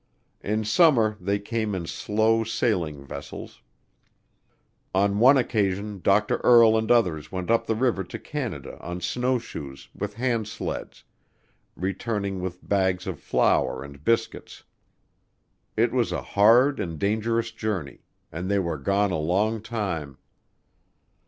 In 0.43 0.65
summer 0.65 1.15
they 1.21 1.37
came 1.37 1.75
in 1.75 1.85
slow 1.85 2.43
sailing 2.43 3.05
vessels. 3.05 3.61
On 4.95 5.19
one 5.19 5.37
occasion 5.37 5.99
Dr. 5.99 6.37
Earle 6.43 6.75
and 6.75 6.89
others 6.89 7.31
went 7.31 7.51
up 7.51 7.67
the 7.67 7.75
river 7.75 8.03
to 8.05 8.17
Canada 8.17 8.79
on 8.81 8.99
snowshoes 8.99 9.89
with 9.93 10.15
hand 10.15 10.47
sleds, 10.47 11.03
returning 11.75 12.39
with 12.41 12.67
bags 12.67 13.05
of 13.05 13.19
flour 13.19 13.83
and 13.83 14.03
biscuits. 14.03 14.63
It 15.77 15.91
was 15.91 16.11
a 16.11 16.23
hard 16.33 16.79
and 16.79 16.97
dangerous 16.97 17.51
journey, 17.51 17.99
and 18.31 18.49
they 18.49 18.57
were 18.57 18.79
gone 18.79 19.11
a 19.11 19.19
long 19.19 19.61
time. 19.61 20.17